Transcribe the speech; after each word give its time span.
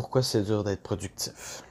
pourquoi 0.00 0.22
c'est 0.22 0.40
dur 0.40 0.64
d'être 0.64 0.82
productif? 0.82 1.62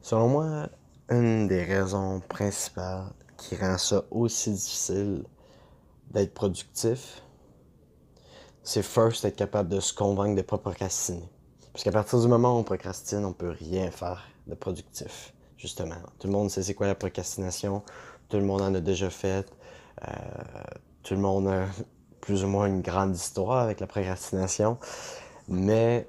Selon 0.00 0.28
moi, 0.28 0.70
une 1.10 1.46
des 1.46 1.62
raisons 1.62 2.20
principales 2.26 3.12
qui 3.36 3.54
rend 3.54 3.76
ça 3.76 4.04
aussi 4.10 4.52
difficile 4.52 5.24
d'être 6.10 6.32
productif, 6.32 7.22
c'est 8.62 8.82
first 8.82 9.26
être 9.26 9.36
capable 9.36 9.68
de 9.68 9.78
se 9.78 9.92
convaincre 9.92 10.30
de 10.30 10.36
ne 10.36 10.42
pas 10.42 10.56
procrastiner. 10.56 11.28
Parce 11.74 11.84
qu'à 11.84 11.92
partir 11.92 12.18
du 12.18 12.28
moment 12.28 12.56
où 12.56 12.60
on 12.60 12.64
procrastine, 12.64 13.26
on 13.26 13.34
peut 13.34 13.50
rien 13.50 13.90
faire 13.90 14.24
de 14.46 14.54
productif, 14.54 15.34
justement. 15.58 15.96
Tout 16.18 16.28
le 16.28 16.32
monde 16.32 16.48
sait 16.48 16.62
c'est 16.62 16.72
quoi 16.72 16.86
la 16.86 16.94
procrastination, 16.94 17.82
tout 18.30 18.38
le 18.38 18.44
monde 18.44 18.62
en 18.62 18.74
a 18.74 18.80
déjà 18.80 19.10
fait, 19.10 19.46
euh, 20.00 20.12
tout 21.02 21.12
le 21.12 21.20
monde 21.20 21.48
a 21.48 21.66
plus 22.22 22.42
ou 22.42 22.48
moins 22.48 22.68
une 22.68 22.80
grande 22.80 23.14
histoire 23.14 23.58
avec 23.58 23.80
la 23.80 23.86
procrastination, 23.86 24.78
mais 25.46 26.08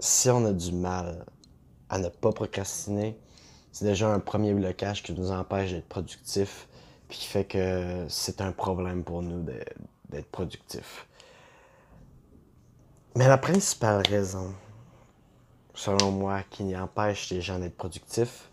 si 0.00 0.30
on 0.30 0.44
a 0.46 0.52
du 0.52 0.72
mal 0.72 1.24
à 1.88 1.98
ne 1.98 2.08
pas 2.08 2.32
procrastiner, 2.32 3.18
c'est 3.72 3.84
déjà 3.84 4.08
un 4.08 4.18
premier 4.18 4.52
blocage 4.52 5.02
qui 5.02 5.12
nous 5.12 5.30
empêche 5.30 5.72
d'être 5.72 5.88
productif, 5.88 6.66
puis 7.08 7.18
qui 7.18 7.26
fait 7.26 7.44
que 7.44 8.06
c'est 8.08 8.40
un 8.40 8.52
problème 8.52 9.04
pour 9.04 9.22
nous 9.22 9.42
d'être 10.08 10.30
productif. 10.30 11.06
Mais 13.16 13.28
la 13.28 13.38
principale 13.38 14.02
raison, 14.08 14.54
selon 15.74 16.10
moi, 16.10 16.42
qui 16.50 16.76
empêche 16.76 17.30
les 17.30 17.40
gens 17.40 17.58
d'être 17.58 17.76
productifs, 17.76 18.50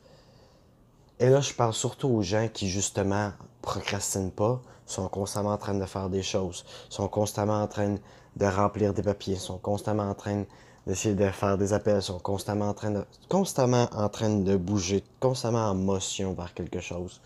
et 1.20 1.30
là 1.30 1.42
je 1.42 1.54
parle 1.54 1.74
surtout 1.74 2.10
aux 2.10 2.22
gens 2.22 2.48
qui 2.52 2.70
justement 2.70 3.32
procrastinent 3.62 4.32
pas, 4.32 4.62
sont 4.86 5.08
constamment 5.10 5.52
en 5.52 5.58
train 5.58 5.76
de 5.76 5.86
faire 5.86 6.10
des 6.10 6.24
choses, 6.24 6.66
sont 6.90 7.08
constamment 7.08 7.62
en 7.62 7.68
train 7.68 7.96
de 8.36 8.46
remplir 8.46 8.94
des 8.94 9.04
papiers, 9.04 9.36
sont 9.36 9.58
constamment 9.58 10.10
en 10.10 10.16
train 10.16 10.46
d'essayer 10.86 11.16
de 11.16 11.30
faire 11.30 11.58
des 11.58 11.74
appels, 11.74 12.02
sont 12.02 12.20
constamment 12.20 12.70
en 12.70 12.74
train 12.74 12.92
de 12.92 13.06
constamment 13.30 13.90
en 13.94 14.10
train 14.10 14.30
de 14.30 14.56
bouger, 14.56 15.04
constamment 15.20 15.70
en 15.70 15.76
motion 15.76 16.34
vers 16.34 16.54
quelque 16.54 16.80
chose. 16.80 17.22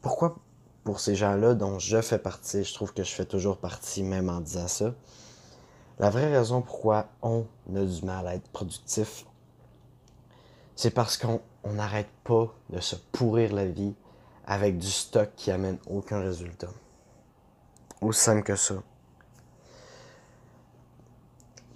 Pourquoi 0.00 0.36
pour 0.84 1.00
ces 1.00 1.14
gens-là 1.14 1.54
dont 1.54 1.78
je 1.78 2.00
fais 2.00 2.18
partie, 2.18 2.64
je 2.64 2.74
trouve 2.74 2.92
que 2.94 3.04
je 3.04 3.12
fais 3.12 3.26
toujours 3.26 3.58
partie 3.58 4.02
même 4.02 4.28
en 4.28 4.40
disant 4.40 4.68
ça. 4.68 4.94
La 5.98 6.08
vraie 6.08 6.32
raison 6.32 6.62
pourquoi 6.62 7.08
on 7.20 7.44
a 7.74 7.84
du 7.84 8.02
mal 8.04 8.26
à 8.26 8.34
être 8.34 8.48
productif, 8.48 9.26
c'est 10.80 10.90
parce 10.90 11.18
qu'on 11.18 11.42
n'arrête 11.74 12.08
pas 12.24 12.54
de 12.70 12.80
se 12.80 12.96
pourrir 12.96 13.52
la 13.52 13.66
vie 13.66 13.92
avec 14.46 14.78
du 14.78 14.90
stock 14.90 15.28
qui 15.36 15.50
amène 15.50 15.76
aucun 15.86 16.20
résultat. 16.20 16.70
Aussi 18.00 18.20
simple 18.20 18.42
que 18.42 18.56
ça 18.56 18.76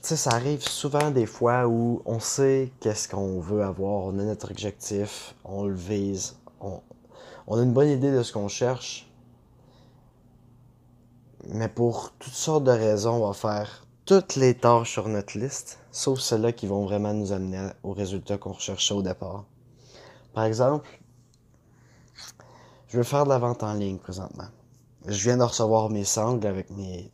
sais, 0.00 0.16
ça 0.16 0.30
arrive 0.30 0.66
souvent 0.66 1.10
des 1.10 1.26
fois 1.26 1.66
où 1.66 2.00
on 2.06 2.18
sait 2.18 2.72
qu'est-ce 2.80 3.06
qu'on 3.06 3.40
veut 3.40 3.62
avoir, 3.62 4.04
on 4.04 4.18
a 4.18 4.22
notre 4.22 4.50
objectif, 4.50 5.34
on 5.44 5.66
le 5.66 5.74
vise, 5.74 6.36
on, 6.62 6.80
a 7.50 7.62
une 7.62 7.74
bonne 7.74 7.90
idée 7.90 8.10
de 8.10 8.22
ce 8.22 8.32
qu'on 8.32 8.48
cherche, 8.48 9.06
mais 11.48 11.68
pour 11.68 12.12
toutes 12.18 12.32
sortes 12.32 12.64
de 12.64 12.70
raisons, 12.70 13.22
on 13.22 13.26
va 13.26 13.34
faire 13.34 13.86
toutes 14.06 14.36
les 14.36 14.54
tâches 14.54 14.92
sur 14.92 15.08
notre 15.08 15.38
liste, 15.38 15.80
sauf 15.90 16.20
celles-là 16.20 16.52
qui 16.52 16.66
vont 16.66 16.84
vraiment 16.84 17.14
nous 17.14 17.32
amener 17.32 17.70
au 17.82 17.92
résultat 17.92 18.36
qu'on 18.36 18.52
recherchait 18.52 18.94
au 18.94 19.02
départ. 19.02 19.46
Par 20.34 20.44
exemple, 20.44 20.88
je 22.88 22.98
veux 22.98 23.02
faire 23.02 23.24
de 23.24 23.30
la 23.30 23.38
vente 23.38 23.62
en 23.62 23.72
ligne 23.72 23.98
présentement. 23.98 24.48
Je 25.06 25.24
viens 25.24 25.38
de 25.38 25.42
recevoir 25.42 25.90
mes 25.90 26.04
sangles 26.04 26.46
avec 26.46 26.70
mes 26.70 27.10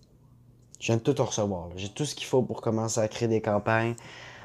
je 0.81 0.87
viens 0.87 0.97
de 0.97 1.03
tout 1.03 1.23
recevoir. 1.23 1.69
J'ai 1.77 1.91
tout 1.91 2.07
ce 2.07 2.15
qu'il 2.15 2.27
faut 2.27 2.43
pour 2.43 2.63
commencer 2.63 3.01
à 3.01 3.09
créer 3.09 3.29
des 3.29 3.43
campagnes, 3.43 3.95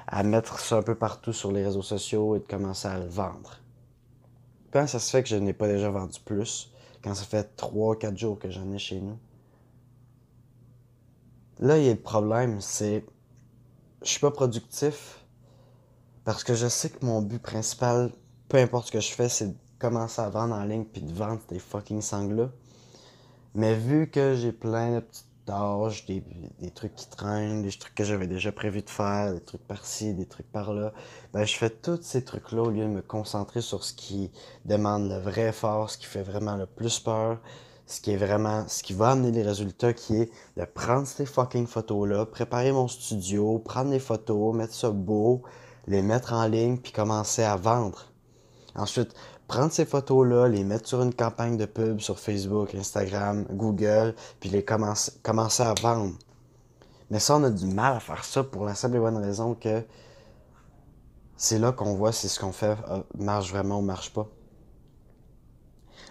à 0.05 0.21
mettre 0.21 0.59
ça 0.59 0.77
un 0.77 0.81
peu 0.83 0.95
partout 0.95 1.31
sur 1.31 1.51
les 1.51 1.63
réseaux 1.63 1.81
sociaux 1.81 2.35
et 2.35 2.39
de 2.39 2.43
commencer 2.43 2.89
à 2.89 2.99
le 2.99 3.07
vendre. 3.07 3.61
Quand 4.71 4.85
ça 4.85 4.99
se 4.99 5.09
fait 5.09 5.23
que 5.23 5.29
je 5.29 5.37
n'ai 5.37 5.53
pas 5.53 5.67
déjà 5.69 5.89
vendu 5.89 6.19
plus, 6.25 6.73
quand 7.01 7.15
ça 7.15 7.23
fait 7.23 7.55
3-4 7.57 8.17
jours 8.17 8.37
que 8.37 8.51
j'en 8.51 8.69
ai 8.73 8.77
chez 8.77 8.99
nous, 8.99 9.17
là, 11.59 11.77
il 11.77 11.85
y 11.85 11.89
a 11.89 11.93
le 11.93 11.99
problème, 11.99 12.61
c'est 12.61 13.05
je 14.01 14.09
suis 14.09 14.19
pas 14.19 14.31
productif 14.31 15.25
parce 16.23 16.43
que 16.43 16.53
je 16.53 16.67
sais 16.67 16.89
que 16.89 17.05
mon 17.05 17.21
but 17.21 17.41
principal, 17.41 18.11
peu 18.49 18.57
importe 18.57 18.87
ce 18.87 18.91
que 18.91 18.99
je 18.99 19.11
fais, 19.11 19.29
c'est 19.29 19.47
de 19.47 19.55
commencer 19.79 20.21
à 20.21 20.29
vendre 20.29 20.55
en 20.55 20.63
ligne 20.63 20.85
puis 20.85 21.01
de 21.01 21.13
vendre 21.13 21.41
des 21.49 21.59
fucking 21.59 22.01
sangles 22.01 22.49
Mais 23.53 23.75
vu 23.75 24.09
que 24.09 24.35
j'ai 24.35 24.51
plein 24.51 24.95
de 24.95 24.99
petites 24.99 25.25
tâches, 25.45 26.05
des, 26.05 26.23
trucs 26.73 26.95
qui 26.95 27.07
traînent, 27.09 27.61
des 27.61 27.71
trucs 27.71 27.95
que 27.95 28.03
j'avais 28.03 28.27
déjà 28.27 28.51
prévu 28.51 28.81
de 28.81 28.89
faire, 28.89 29.33
des 29.33 29.41
trucs 29.41 29.65
par-ci, 29.67 30.13
des 30.13 30.25
trucs 30.25 30.51
par-là. 30.51 30.91
Ben, 31.33 31.45
je 31.45 31.55
fais 31.55 31.69
tous 31.69 32.01
ces 32.01 32.23
trucs-là 32.23 32.63
au 32.63 32.69
lieu 32.69 32.83
de 32.83 32.89
me 32.89 33.01
concentrer 33.01 33.61
sur 33.61 33.83
ce 33.83 33.93
qui 33.93 34.31
demande 34.65 35.07
le 35.07 35.19
vrai 35.19 35.49
effort, 35.49 35.89
ce 35.89 35.97
qui 35.97 36.07
fait 36.07 36.23
vraiment 36.23 36.55
le 36.55 36.65
plus 36.65 36.99
peur, 36.99 37.39
ce 37.87 38.01
qui 38.01 38.11
est 38.11 38.17
vraiment, 38.17 38.67
ce 38.67 38.81
qui 38.81 38.93
va 38.93 39.11
amener 39.11 39.31
les 39.31 39.43
résultats, 39.43 39.93
qui 39.93 40.21
est 40.21 40.31
de 40.57 40.65
prendre 40.65 41.05
ces 41.05 41.25
fucking 41.25 41.67
photos-là, 41.67 42.25
préparer 42.25 42.71
mon 42.71 42.87
studio, 42.87 43.59
prendre 43.59 43.91
les 43.91 43.99
photos, 43.99 44.55
mettre 44.55 44.73
ça 44.73 44.89
beau, 44.89 45.43
les 45.87 46.01
mettre 46.01 46.33
en 46.33 46.47
ligne, 46.47 46.77
puis 46.77 46.91
commencer 46.91 47.43
à 47.43 47.55
vendre. 47.55 48.07
Ensuite, 48.75 49.13
prendre 49.47 49.71
ces 49.71 49.85
photos-là, 49.85 50.47
les 50.47 50.63
mettre 50.63 50.87
sur 50.87 51.01
une 51.01 51.13
campagne 51.13 51.57
de 51.57 51.65
pub 51.65 51.99
sur 51.99 52.19
Facebook, 52.19 52.73
Instagram, 52.73 53.45
Google, 53.51 54.15
puis 54.39 54.49
les 54.49 54.65
commencer, 54.65 55.11
à 55.63 55.73
vendre. 55.79 56.15
Mais 57.11 57.19
ça, 57.19 57.35
on 57.35 57.43
a 57.43 57.51
du 57.51 57.67
mal 57.67 57.97
à 57.97 57.99
faire 57.99 58.25
ça 58.25 58.43
pour 58.43 58.65
la 58.65 58.73
simple 58.73 58.97
et 58.97 58.99
bonne 58.99 59.17
raison 59.17 59.53
que 59.53 59.83
c'est 61.37 61.59
là 61.59 61.71
qu'on 61.71 61.93
voit 61.93 62.11
si 62.11 62.29
ce 62.29 62.39
qu'on 62.39 62.51
fait 62.51 62.77
euh, 62.89 63.01
marche 63.17 63.51
vraiment 63.51 63.77
ou 63.77 63.81
marche 63.81 64.11
pas. 64.11 64.27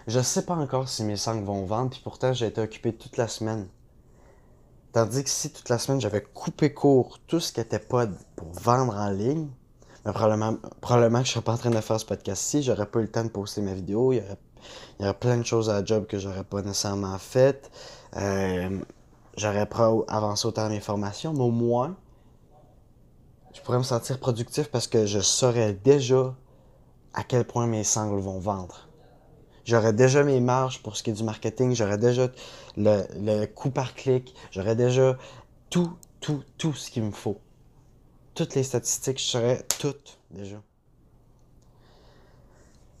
Je 0.07 0.19
sais 0.19 0.45
pas 0.45 0.55
encore 0.55 0.87
si 0.87 1.03
mes 1.03 1.17
sangles 1.17 1.45
vont 1.45 1.65
vendre, 1.65 1.89
puis 1.89 2.01
pourtant 2.03 2.31
j'ai 2.31 2.45
été 2.47 2.61
occupé 2.61 2.93
toute 2.93 3.17
la 3.17 3.27
semaine. 3.27 3.67
Tandis 4.91 5.23
que 5.23 5.29
si 5.29 5.51
toute 5.51 5.67
la 5.69 5.79
semaine 5.79 5.99
j'avais 5.99 6.21
coupé 6.21 6.73
court 6.73 7.19
tout 7.27 7.39
ce 7.39 7.51
qui 7.51 7.59
était 7.59 7.79
pas 7.79 8.05
pour 8.35 8.51
vendre 8.51 8.95
en 8.95 9.09
ligne, 9.09 9.49
probablement, 10.03 10.57
probablement 10.79 11.19
que 11.21 11.25
je 11.25 11.31
serais 11.31 11.43
pas 11.43 11.53
en 11.53 11.57
train 11.57 11.71
de 11.71 11.81
faire 11.81 11.99
ce 11.99 12.05
podcast-ci. 12.05 12.61
J'aurais 12.61 12.85
pas 12.85 12.99
eu 12.99 13.03
le 13.03 13.11
temps 13.11 13.23
de 13.23 13.29
poster 13.29 13.61
ma 13.61 13.73
vidéo. 13.73 14.13
Il 14.13 14.17
y 14.99 15.03
aurait, 15.03 15.13
plein 15.15 15.37
de 15.37 15.43
choses 15.43 15.69
à 15.69 15.83
job 15.83 16.05
que 16.05 16.19
j'aurais 16.19 16.43
pas 16.43 16.61
nécessairement 16.61 17.17
faites. 17.17 17.71
Euh, 18.15 18.79
j'aurais 19.37 19.65
pas 19.65 19.91
avancé 20.07 20.47
autant 20.47 20.69
mes 20.69 20.79
formations, 20.79 21.33
mais 21.33 21.43
au 21.43 21.51
moins, 21.51 21.95
je 23.53 23.61
pourrais 23.61 23.79
me 23.79 23.83
sentir 23.83 24.19
productif 24.19 24.69
parce 24.69 24.87
que 24.87 25.05
je 25.05 25.19
saurais 25.19 25.73
déjà 25.73 26.35
à 27.13 27.23
quel 27.23 27.45
point 27.45 27.65
mes 27.65 27.83
sangles 27.83 28.19
vont 28.19 28.39
vendre. 28.39 28.87
J'aurais 29.65 29.93
déjà 29.93 30.23
mes 30.23 30.39
marges 30.39 30.81
pour 30.81 30.95
ce 30.95 31.03
qui 31.03 31.09
est 31.09 31.13
du 31.13 31.23
marketing, 31.23 31.75
j'aurais 31.75 31.97
déjà 31.97 32.29
le, 32.77 33.03
le 33.19 33.45
coût 33.45 33.71
par 33.71 33.95
clic, 33.95 34.33
j'aurais 34.51 34.75
déjà 34.75 35.17
tout, 35.69 35.91
tout, 36.21 36.43
tout 36.57 36.73
ce 36.73 36.89
qu'il 36.89 37.03
me 37.03 37.11
faut 37.11 37.39
toutes 38.35 38.53
les 38.53 38.63
statistiques, 38.63 39.17
je 39.17 39.23
serais 39.23 39.65
toutes 39.79 40.19
déjà. 40.29 40.61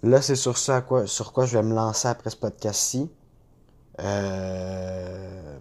Là, 0.01 0.21
c'est 0.21 0.35
sur 0.35 0.57
ça 0.57 0.81
quoi, 0.81 1.07
sur 1.07 1.33
quoi 1.33 1.45
je 1.45 1.57
vais 1.57 1.63
me 1.63 1.75
lancer 1.75 2.07
après 2.07 2.29
ce 2.29 2.37
podcast-ci. 2.37 3.09
Euh, 3.99 5.59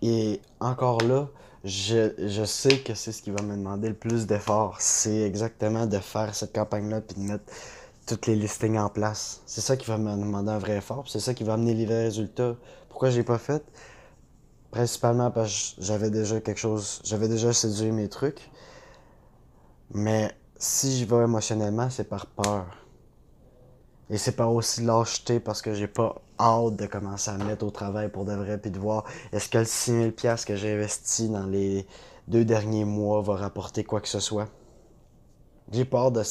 et 0.00 0.40
encore 0.60 1.02
là, 1.02 1.28
je, 1.64 2.44
sais 2.44 2.78
que 2.80 2.94
c'est 2.94 3.12
ce 3.12 3.20
qui 3.20 3.30
va 3.30 3.42
me 3.42 3.56
demander 3.56 3.88
le 3.88 3.94
plus 3.94 4.26
d'efforts. 4.26 4.80
C'est 4.80 5.20
exactement 5.22 5.86
de 5.86 5.98
faire 5.98 6.34
cette 6.34 6.54
campagne-là 6.54 7.00
puis 7.00 7.16
de 7.16 7.22
mettre 7.22 7.44
toutes 8.08 8.26
les 8.26 8.36
listings 8.36 8.78
en 8.78 8.88
place. 8.88 9.42
C'est 9.46 9.60
ça 9.60 9.76
qui 9.76 9.86
va 9.86 9.98
me 9.98 10.10
demander 10.10 10.50
un 10.50 10.58
vrai 10.58 10.78
effort. 10.78 11.04
C'est 11.08 11.20
ça 11.20 11.34
qui 11.34 11.44
va 11.44 11.54
amener 11.54 11.74
les 11.74 11.84
vrais 11.84 12.04
résultats. 12.04 12.56
Pourquoi 12.88 13.10
j'ai 13.10 13.22
pas 13.22 13.38
fait? 13.38 13.62
Principalement 14.70 15.30
parce 15.30 15.74
que 15.76 15.82
j'avais 15.82 16.10
déjà 16.10 16.40
quelque 16.40 16.58
chose, 16.58 17.00
j'avais 17.04 17.28
déjà 17.28 17.52
séduit 17.52 17.92
mes 17.92 18.08
trucs. 18.08 18.50
Mais 19.90 20.30
si 20.56 20.96
j'y 20.96 21.04
vais 21.04 21.22
émotionnellement, 21.24 21.90
c'est 21.90 22.08
par 22.08 22.26
peur. 22.26 22.66
Et 24.10 24.16
c'est 24.16 24.36
pas 24.36 24.46
aussi 24.46 24.82
lâcheté 24.82 25.38
parce 25.38 25.60
que 25.60 25.74
j'ai 25.74 25.88
pas 25.88 26.16
hâte 26.40 26.76
de 26.76 26.86
commencer 26.86 27.30
à 27.30 27.36
me 27.36 27.44
mettre 27.44 27.66
au 27.66 27.70
travail 27.70 28.08
pour 28.08 28.24
de 28.24 28.32
vrai 28.32 28.56
puis 28.56 28.70
de 28.70 28.78
voir 28.78 29.04
est-ce 29.32 29.50
que 29.50 29.58
le 29.58 29.64
6000 29.66 30.14
pièces 30.14 30.46
que 30.46 30.56
j'ai 30.56 30.72
investi 30.72 31.28
dans 31.28 31.44
les 31.44 31.86
deux 32.26 32.44
derniers 32.44 32.86
mois 32.86 33.20
va 33.20 33.36
rapporter 33.36 33.84
quoi 33.84 34.00
que 34.00 34.08
ce 34.08 34.20
soit. 34.20 34.48
J'ai 35.72 35.84
peur 35.84 36.10
de 36.10 36.22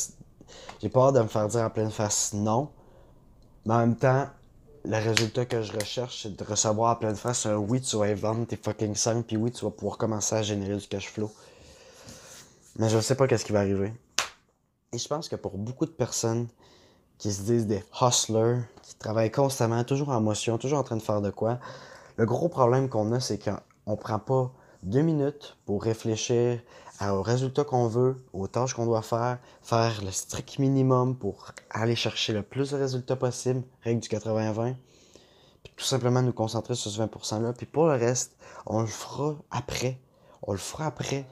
j'ai 0.82 0.90
peur 0.90 1.14
de 1.14 1.22
me 1.22 1.28
faire 1.28 1.48
dire 1.48 1.62
en 1.62 1.70
pleine 1.70 1.92
face 1.92 2.34
non. 2.34 2.70
Mais 3.66 3.74
en 3.74 3.80
même 3.80 3.96
temps, 3.96 4.28
le 4.86 4.96
résultat 4.96 5.46
que 5.46 5.62
je 5.62 5.74
recherche, 5.74 6.24
c'est 6.24 6.36
de 6.36 6.44
recevoir 6.44 6.92
à 6.92 7.00
pleine 7.00 7.16
face 7.16 7.46
un 7.46 7.58
oui, 7.58 7.82
tu 7.82 7.98
vas 7.98 8.14
vendre 8.14 8.46
tes 8.48 8.56
fucking 8.56 8.96
5, 8.96 9.26
puis 9.26 9.36
oui, 9.36 9.52
tu 9.52 9.66
vas 9.66 9.72
pouvoir 9.72 9.98
commencer 9.98 10.36
à 10.36 10.42
générer 10.42 10.78
du 10.78 10.88
cash 10.88 11.10
flow. 11.10 11.32
Mais 12.78 12.90
je 12.90 13.00
sais 13.00 13.16
pas 13.16 13.28
qu'est-ce 13.28 13.44
qui 13.44 13.52
va 13.52 13.60
arriver. 13.60 13.94
Et 14.94 14.98
je 14.98 15.08
pense 15.08 15.28
que 15.28 15.36
pour 15.36 15.58
beaucoup 15.58 15.86
de 15.86 15.92
personnes 15.92 16.48
qui 17.18 17.34
se 17.34 17.42
disent 17.42 17.68
des 17.68 17.84
hustlers, 18.02 18.62
qui 18.84 18.96
travaillent 18.96 19.32
constamment, 19.32 19.84
toujours 19.84 20.10
en 20.10 20.22
motion, 20.22 20.58
toujours 20.58 20.80
en 20.80 20.84
train 20.84 20.96
de 20.96 21.02
faire 21.02 21.22
de 21.22 21.32
quoi, 21.32 21.60
le 22.16 22.26
gros 22.26 22.48
problème 22.48 22.88
qu'on 22.88 23.12
a, 23.12 23.20
c'est 23.20 23.40
qu'on 23.40 23.98
prend 23.98 24.20
pas 24.20 24.52
deux 24.88 25.02
minutes 25.02 25.58
pour 25.66 25.84
réfléchir 25.84 26.60
au 27.02 27.22
résultat 27.22 27.64
qu'on 27.64 27.88
veut, 27.88 28.24
aux 28.34 28.48
tâches 28.48 28.74
qu'on 28.74 28.86
doit 28.86 29.02
faire, 29.02 29.38
faire 29.62 30.02
le 30.04 30.12
strict 30.12 30.60
minimum 30.60 31.16
pour 31.16 31.52
aller 31.70 31.96
chercher 31.96 32.34
le 32.34 32.42
plus 32.42 32.72
de 32.72 32.78
résultats 32.78 33.16
possible, 33.16 33.64
règle 33.84 34.00
du 34.00 34.08
80-20, 34.08 34.76
puis 35.64 35.74
tout 35.76 35.86
simplement 35.86 36.22
nous 36.22 36.34
concentrer 36.34 36.76
sur 36.76 36.90
ce 36.90 37.02
20%-là, 37.02 37.54
puis 37.54 37.66
pour 37.66 37.88
le 37.88 37.94
reste, 37.94 38.38
on 38.66 38.82
le 38.82 38.88
fera 38.88 39.36
après. 39.52 40.00
On 40.42 40.54
le 40.54 40.58
fera 40.58 40.88
après. 40.88 41.28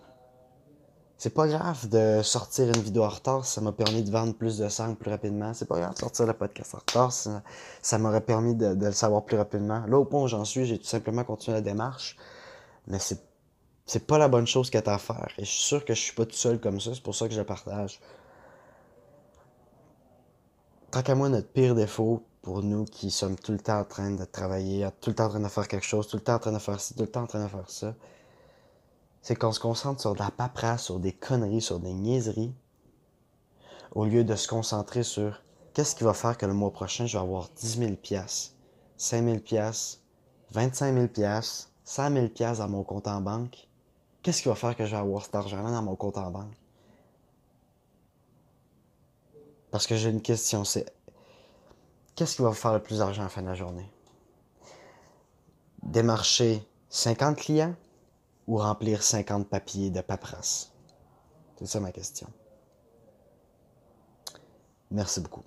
C'est 1.18 1.34
pas 1.34 1.48
grave 1.48 1.88
de 1.88 2.22
sortir 2.22 2.68
une 2.68 2.82
vidéo 2.82 3.04
en 3.04 3.10
retard, 3.10 3.46
ça 3.46 3.62
m'a 3.62 3.72
permis 3.72 4.04
de 4.04 4.12
vendre 4.12 4.34
plus 4.34 4.58
de 4.58 4.68
sang 4.68 4.94
plus 4.96 5.10
rapidement. 5.10 5.54
C'est 5.54 5.68
pas 5.68 5.80
grave 5.80 5.94
de 5.94 6.00
sortir 6.00 6.28
le 6.28 6.34
podcast 6.34 6.76
en 6.76 6.80
retard, 6.80 7.14
ça, 7.14 7.98
m'aurait 7.98 8.22
permis 8.22 8.54
de, 8.54 8.76
de, 8.76 8.86
le 8.86 8.92
savoir 8.92 9.24
plus 9.24 9.38
rapidement. 9.38 9.86
Là, 9.88 9.98
au 9.98 10.06
point 10.06 10.22
où 10.24 10.28
j'en 10.28 10.44
suis, 10.44 10.66
j'ai 10.66 10.78
tout 10.78 10.86
simplement 10.86 11.24
continué 11.24 11.56
la 11.56 11.62
démarche, 11.62 12.18
mais 12.88 13.00
c'est 13.00 13.24
c'est 13.86 14.08
pas 14.08 14.18
la 14.18 14.28
bonne 14.28 14.48
chose 14.48 14.70
qu'à 14.70 14.82
à 14.86 14.98
faire. 14.98 15.32
Et 15.38 15.46
je 15.46 15.50
suis 15.50 15.64
sûr 15.64 15.86
que 15.86 15.94
je 15.94 16.02
suis 16.02 16.14
pas 16.14 16.26
tout 16.26 16.36
seul 16.36 16.60
comme 16.60 16.80
ça, 16.80 16.94
c'est 16.94 17.04
pour 17.04 17.16
ça 17.16 17.28
que 17.28 17.34
je 17.34 17.42
partage. 17.42 18.00
Tant 20.92 21.04
qu'à 21.04 21.16
moi, 21.16 21.30
notre 21.30 21.50
pire 21.50 21.76
défaut 21.76 22.24
pour 22.42 22.64
nous 22.64 22.86
qui 22.86 23.12
sommes 23.12 23.36
tout 23.36 23.52
le 23.52 23.60
temps 23.60 23.80
en 23.80 23.86
train 23.86 24.12
de 24.12 24.26
travailler, 24.26 24.88
tout 25.02 25.10
le 25.10 25.16
temps 25.16 25.26
en 25.26 25.30
train 25.30 25.40
de 25.40 25.48
faire 25.48 25.68
quelque 25.68 25.86
chose, 25.86 26.08
tout 26.08 26.18
le 26.18 26.24
temps 26.24 26.36
en 26.36 26.40
train 26.40 26.52
de 26.52 26.60
faire 26.60 26.80
ci, 26.80 26.96
tout 26.96 27.02
le 27.02 27.12
temps 27.12 27.24
en 27.24 27.28
train 27.28 27.44
de 27.44 27.50
faire 27.50 27.70
ça, 27.70 27.96
c'est 29.22 29.36
qu'on 29.36 29.52
se 29.52 29.60
concentre 29.60 30.02
sur 30.02 30.14
de 30.14 30.20
la 30.20 30.32
paperasse, 30.32 30.84
sur 30.84 31.00
des 31.00 31.12
conneries, 31.12 31.62
sur 31.62 31.80
des 31.80 31.94
niaiseries, 31.94 32.54
au 33.94 34.06
lieu 34.06 34.24
de 34.24 34.36
se 34.36 34.48
concentrer 34.48 35.04
sur 35.04 35.42
qu'est-ce 35.74 35.96
qui 35.96 36.04
va 36.04 36.14
faire 36.14 36.38
que 36.38 36.46
le 36.46 36.54
mois 36.54 36.72
prochain, 36.72 37.06
je 37.06 37.18
vais 37.18 37.24
avoir 37.24 37.50
10 37.56 37.80
000 37.80 37.92
piastres, 37.96 38.54
5 38.98 39.24
000 39.24 39.40
piastres, 39.40 40.00
25 40.52 40.94
000 40.94 41.08
piastres, 41.08 41.72
100 41.84 42.14
000 42.14 42.28
piastres 42.30 42.64
dans 42.64 42.70
mon 42.70 42.84
compte 42.84 43.08
en 43.08 43.22
banque, 43.22 43.68
Qu'est-ce 44.26 44.42
qui 44.42 44.48
va 44.48 44.56
faire 44.56 44.76
que 44.76 44.86
je 44.86 44.90
vais 44.90 44.98
avoir 44.98 45.24
cet 45.24 45.36
argent-là 45.36 45.70
dans 45.70 45.84
mon 45.84 45.96
compte 45.96 46.18
en 46.18 46.32
banque? 46.32 46.52
Parce 49.70 49.86
que 49.86 49.96
j'ai 49.96 50.10
une 50.10 50.24
question, 50.24 50.64
c'est 50.64 50.92
qu'est-ce 52.16 52.38
qui 52.38 52.42
va 52.42 52.50
vous 52.50 52.56
faire 52.56 52.74
le 52.74 52.82
plus 52.82 52.98
d'argent 52.98 53.24
à 53.24 53.30
fin 53.30 53.44
de 53.44 53.48
la 53.48 53.54
journée? 53.54 53.88
Démarcher 55.84 56.68
50 56.90 57.38
clients 57.38 57.76
ou 58.48 58.58
remplir 58.58 59.04
50 59.04 59.48
papiers 59.48 59.92
de 59.92 60.02
paperasse? 60.02 60.72
C'est 61.60 61.68
ça 61.68 61.80
ma 61.80 61.92
question. 61.92 62.28
Merci 64.90 65.20
beaucoup. 65.20 65.44